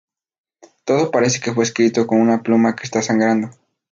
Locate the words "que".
1.39-1.53, 2.75-2.85